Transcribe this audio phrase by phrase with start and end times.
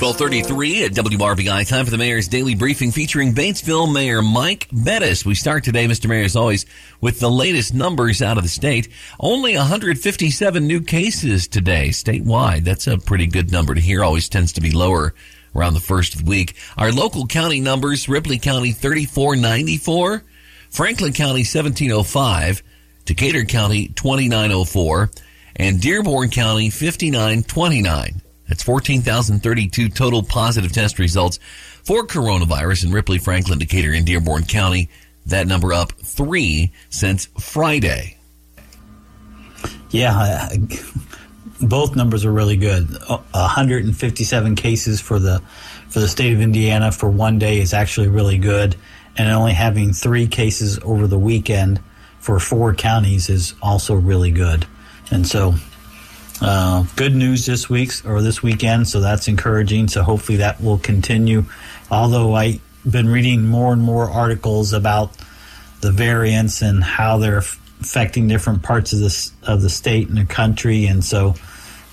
[0.00, 1.68] 1233 at WRBI.
[1.68, 5.26] Time for the mayor's daily briefing featuring Batesville Mayor Mike Bettice.
[5.26, 6.08] We start today, Mr.
[6.08, 6.64] Mayor, as always,
[7.02, 8.88] with the latest numbers out of the state.
[9.20, 12.64] Only 157 new cases today statewide.
[12.64, 14.02] That's a pretty good number to hear.
[14.02, 15.14] Always tends to be lower
[15.54, 16.56] around the first of the week.
[16.78, 20.24] Our local county numbers, Ripley County 3494,
[20.70, 22.62] Franklin County 1705,
[23.04, 25.10] Decatur County 2904,
[25.56, 28.22] and Dearborn County 5929.
[28.50, 31.38] That's 14,032 total positive test results
[31.84, 34.90] for coronavirus in Ripley, Franklin, Decatur, and Dearborn County.
[35.26, 38.18] That number up three since Friday.
[39.90, 40.48] Yeah,
[41.62, 42.88] both numbers are really good.
[42.90, 45.40] 157 cases for the
[45.88, 48.74] for the state of Indiana for one day is actually really good,
[49.16, 51.80] and only having three cases over the weekend
[52.18, 54.66] for four counties is also really good.
[55.12, 55.54] And so
[56.40, 59.88] uh, good news this week or this weekend, so that's encouraging.
[59.88, 61.44] So hopefully that will continue.
[61.90, 65.12] Although I've been reading more and more articles about
[65.80, 70.24] the variants and how they're affecting different parts of this of the state and the
[70.24, 71.34] country, and so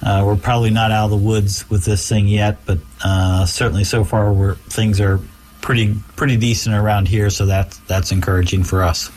[0.03, 2.57] uh, we're probably not out of the woods with this thing yet.
[2.65, 5.19] But uh, certainly so far, things are
[5.61, 9.11] pretty pretty decent around here, so that's that's encouraging for us.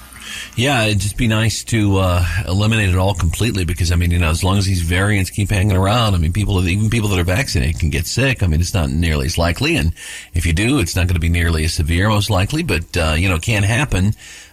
[0.56, 4.19] Yeah, it'd just be nice to uh, eliminate it all completely because I mean, you
[4.19, 7.19] know, as long as these variants keep hanging around, I mean, people, even people that
[7.19, 8.42] are vaccinated can get sick.
[8.42, 9.92] I mean, it's not nearly as likely, and
[10.34, 12.62] if you do, it's not going to be nearly as severe, most likely.
[12.62, 14.12] But uh, you know, it can happen.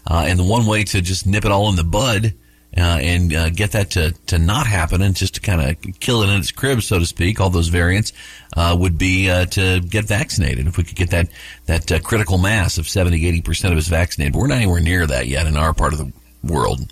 [0.10, 2.34] Uh, and the one way to just nip it all in the bud
[2.78, 6.22] uh, and uh, get that to, to not happen and just to kind of kill
[6.22, 8.14] it in its crib, so to speak, all those variants,
[8.56, 10.68] uh, would be uh, to get vaccinated.
[10.68, 11.30] If we could get that,
[11.66, 14.36] that uh, critical mass of 70, 80% of us vaccinated.
[14.36, 16.12] We're not anywhere near that yet in our part of the
[16.44, 16.92] world.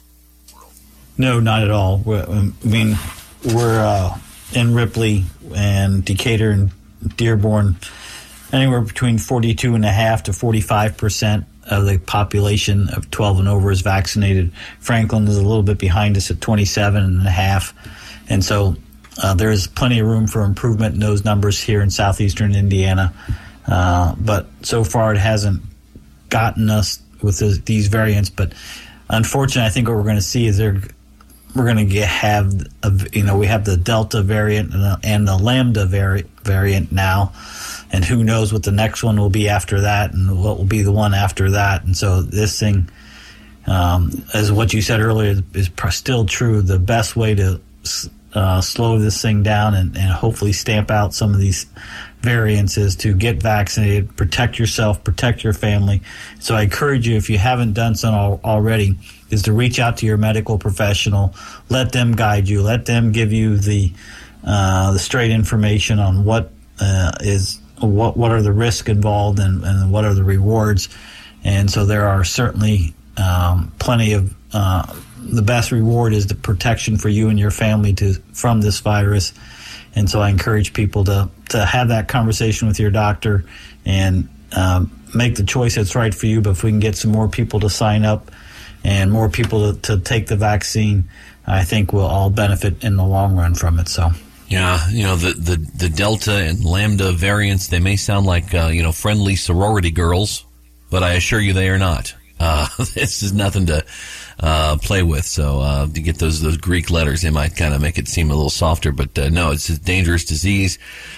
[1.18, 2.04] No, not at all.
[2.08, 2.98] I mean,
[3.44, 4.18] we're uh,
[4.54, 6.72] in Ripley and Decatur and
[7.16, 7.78] Dearborn,
[8.52, 13.48] anywhere between 42 and a half to 45 percent of the population of 12 and
[13.48, 14.52] over is vaccinated.
[14.80, 17.74] Franklin is a little bit behind us at 27 and a half.
[18.30, 18.76] And so
[19.22, 23.14] uh, there is plenty of room for improvement in those numbers here in southeastern Indiana.
[23.68, 25.62] Uh, but so far it hasn't
[26.30, 28.30] gotten us with the, these variants.
[28.30, 28.54] But
[29.10, 30.82] unfortunately, I think what we're going to see is we're
[31.56, 32.54] going to have
[32.84, 36.92] a, you know we have the Delta variant and the, and the Lambda vari- variant
[36.92, 37.34] now
[37.96, 40.82] and who knows what the next one will be after that and what will be
[40.82, 41.86] the one after that.
[41.86, 42.90] And so this thing,
[43.68, 46.62] um, as what you said earlier, is still true.
[46.62, 47.62] The best way to
[48.34, 51.68] uh, slow this thing down and, and hopefully stamp out some of these
[52.20, 56.02] variants is to get vaccinated, protect yourself, protect your family.
[56.40, 60.06] So I encourage you, if you haven't done so already, is to reach out to
[60.06, 61.34] your medical professional,
[61.70, 63.94] let them guide you, let them give you the
[64.46, 69.64] uh, the straight information on what uh, is what what are the risks involved and,
[69.64, 70.90] and what are the rewards.
[71.44, 76.98] And so there are certainly um, plenty of uh, the best reward is the protection
[76.98, 79.34] for you and your family to from this virus.
[79.96, 83.46] And so I encourage people to to have that conversation with your doctor
[83.86, 86.42] and um, make the choice that's right for you.
[86.42, 88.32] But if we can get some more people to sign up
[88.84, 91.10] and more people to, to take the vaccine,
[91.46, 93.88] I think we'll all benefit in the long run from it.
[93.88, 94.12] So.
[94.48, 97.68] Yeah, you know the, the, the Delta and Lambda variants.
[97.68, 100.46] They may sound like uh, you know friendly sorority girls,
[100.90, 102.14] but I assure you they are not.
[102.40, 103.84] Uh, this is nothing to
[104.40, 105.26] uh, play with.
[105.26, 108.30] So uh, to get those those Greek letters, they might kind of make it seem
[108.30, 108.92] a little softer.
[108.92, 110.78] But uh, no, it's a dangerous disease.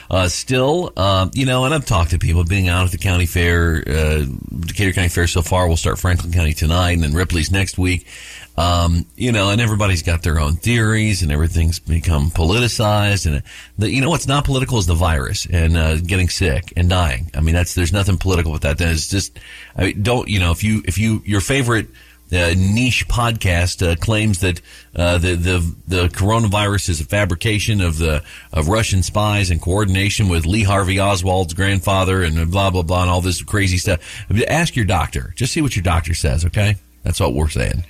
[0.09, 0.93] Uh, still,
[1.33, 4.25] you know, and I've talked to people being out at the county fair, uh,
[4.61, 5.67] Decatur County Fair so far.
[5.67, 8.07] We'll start Franklin County tonight, and then Ripley's next week.
[8.57, 13.28] Um, you know, and everybody's got their own theories, and everything's become politicized.
[13.31, 13.44] And
[13.78, 17.29] the, you know what's not political is the virus and uh, getting sick and dying.
[17.35, 18.81] I mean, that's there's nothing political with that.
[18.81, 19.38] It's just
[19.75, 21.88] I mean, don't you know if you if you your favorite
[22.31, 24.59] uh, niche podcast uh, claims that
[24.96, 30.29] uh, the the the coronavirus is a fabrication of the of Russian spies in coordination
[30.29, 33.99] with Lee Harvey Oswald's grandfather and blah blah blah and all this crazy stuff.
[34.47, 35.34] Ask your doctor.
[35.35, 36.43] Just see what your doctor says.
[36.43, 37.85] Okay, that's what we're saying.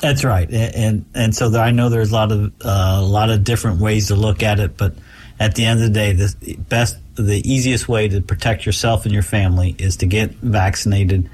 [0.00, 3.44] That's right, and and so I know there's a lot of uh, a lot of
[3.44, 4.94] different ways to look at it, but
[5.38, 9.12] at the end of the day, the best, the easiest way to protect yourself and
[9.12, 11.28] your family is to get vaccinated.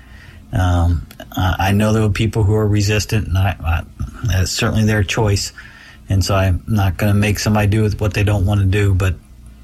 [0.52, 3.82] Um, I know there are people who are resistant, and I, I,
[4.26, 5.52] that's certainly their choice.
[6.08, 8.94] And so I'm not going to make somebody do what they don't want to do,
[8.94, 9.14] but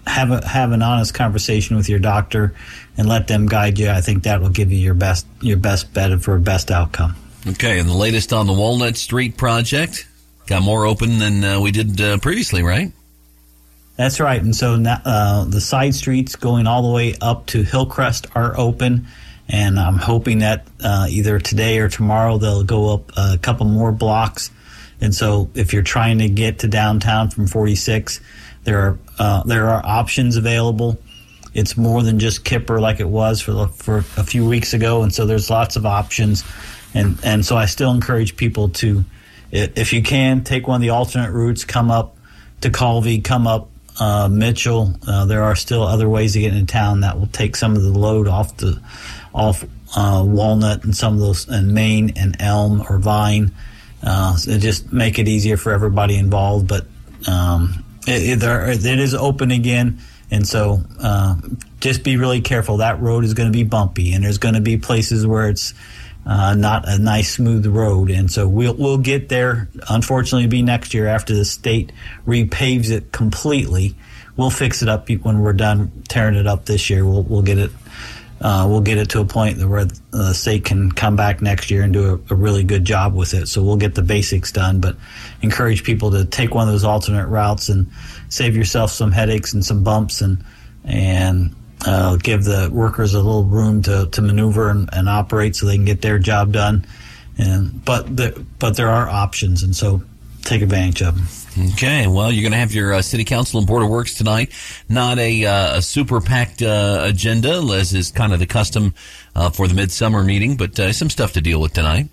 [0.06, 2.54] have a, have an honest conversation with your doctor
[2.96, 3.90] and let them guide you.
[3.90, 7.16] I think that will give you your best your best bet for a best outcome.
[7.48, 10.06] Okay, and the latest on the Walnut Street project
[10.46, 12.90] got more open than uh, we did uh, previously, right?
[13.96, 14.42] That's right.
[14.42, 18.58] And so now, uh, the side streets going all the way up to Hillcrest are
[18.58, 19.06] open.
[19.48, 23.92] And I'm hoping that uh, either today or tomorrow they'll go up a couple more
[23.92, 24.50] blocks.
[25.00, 28.20] And so if you're trying to get to downtown from 46,
[28.64, 30.98] there are uh, there are options available.
[31.54, 35.14] It's more than just Kipper like it was for for a few weeks ago, and
[35.14, 36.44] so there's lots of options.
[36.96, 39.04] And and so I still encourage people to,
[39.52, 42.16] if you can, take one of the alternate routes, come up
[42.62, 43.68] to Colby, come up
[44.00, 44.94] uh, Mitchell.
[45.06, 47.82] Uh, there are still other ways to get into town that will take some of
[47.82, 48.80] the load off the
[49.34, 49.64] off
[49.94, 53.52] uh, Walnut and some of those and Main and Elm or Vine.
[54.02, 56.68] Uh, so just make it easier for everybody involved.
[56.68, 56.86] But
[57.28, 60.00] um, it, it, there, it is open again,
[60.30, 61.36] and so uh,
[61.80, 62.78] just be really careful.
[62.78, 65.74] That road is going to be bumpy, and there's going to be places where it's
[66.26, 69.68] uh, not a nice smooth road, and so we'll we'll get there.
[69.88, 71.92] Unfortunately, be next year after the state
[72.26, 73.94] repaves it completely.
[74.36, 77.04] We'll fix it up when we're done tearing it up this year.
[77.04, 77.70] We'll we'll get it.
[78.40, 81.82] Uh, we'll get it to a point where the state can come back next year
[81.82, 83.46] and do a, a, really good job with it.
[83.46, 84.94] So we'll get the basics done, but
[85.40, 87.90] encourage people to take one of those alternate routes and
[88.28, 90.44] save yourself some headaches and some bumps and
[90.84, 95.66] and uh, give the workers a little room to, to maneuver and, and, operate so
[95.66, 96.86] they can get their job done.
[97.38, 100.02] And but the, but there are options, and so
[100.42, 101.26] take advantage of them.
[101.72, 104.52] Okay, well, you're going to have your uh, city council and board of works tonight.
[104.88, 108.94] Not a, uh, a super packed uh, agenda, as is kind of the custom
[109.34, 112.08] uh, for the midsummer meeting, but uh, some stuff to deal with tonight.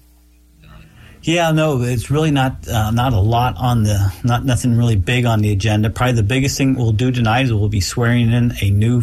[1.23, 5.25] Yeah, no, it's really not uh, not a lot on the not nothing really big
[5.25, 5.89] on the agenda.
[5.89, 9.01] Probably the biggest thing we'll do tonight is we'll be swearing in a new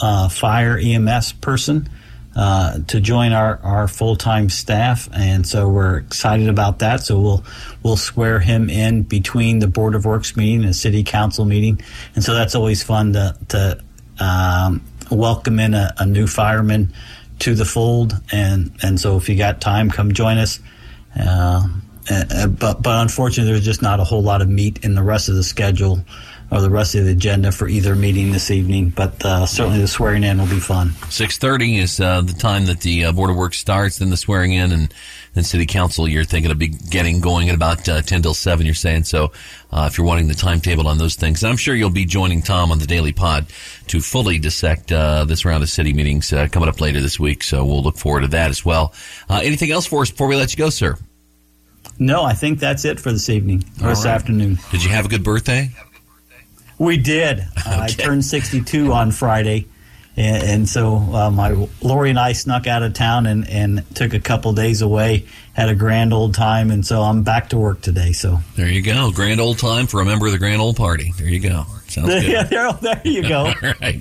[0.00, 1.88] uh, fire EMS person
[2.36, 7.00] uh, to join our, our full time staff, and so we're excited about that.
[7.00, 7.44] So we'll
[7.82, 11.80] we'll swear him in between the Board of Works meeting and the City Council meeting,
[12.14, 13.80] and so that's always fun to to
[14.18, 16.92] um, welcome in a, a, new fireman
[17.40, 20.58] to the fold, and and so if you got time, come join us.
[21.18, 21.68] Uh,
[22.10, 25.28] uh but but unfortunately, there's just not a whole lot of meat in the rest
[25.28, 26.04] of the schedule
[26.54, 28.90] or the rest of the agenda for either meeting this evening.
[28.90, 30.90] But uh, certainly the swearing in will be fun.
[31.10, 33.98] Six thirty is uh, the time that the uh, board of works starts.
[33.98, 34.94] Then the swearing in, and
[35.34, 36.06] then city council.
[36.06, 38.66] You're thinking of be getting going at about uh, ten till seven.
[38.66, 39.32] You're saying so.
[39.72, 42.40] Uh, if you're wanting the timetable on those things, and I'm sure you'll be joining
[42.40, 43.46] Tom on the daily pod
[43.88, 47.42] to fully dissect uh, this round of city meetings coming up later this week.
[47.42, 48.94] So we'll look forward to that as well.
[49.28, 50.96] anything else for us before we let you go, sir?
[51.98, 54.58] No, I think that's it for this evening or this afternoon.
[54.70, 55.70] Did you have a good birthday?
[56.78, 57.44] We did.
[57.66, 57.80] Okay.
[57.82, 59.66] I turned 62 on Friday.
[60.16, 64.12] And, and so uh, my Lori and I snuck out of town and, and took
[64.14, 67.80] a couple days away, had a grand old time, and so I'm back to work
[67.80, 68.12] today.
[68.12, 71.12] So there you go, grand old time for a member of the grand old party.
[71.18, 71.64] There you go.
[71.88, 72.24] Sounds good.
[72.24, 73.46] yeah, there, there you go.
[73.62, 74.00] All right.